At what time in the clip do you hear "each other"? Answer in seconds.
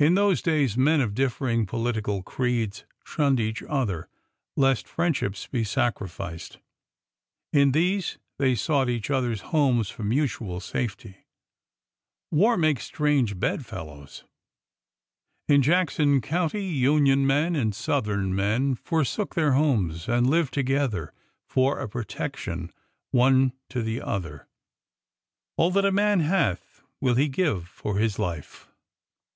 3.38-4.08